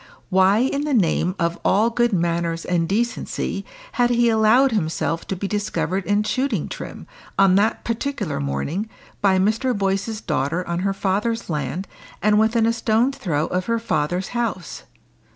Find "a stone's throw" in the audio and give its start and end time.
12.65-13.45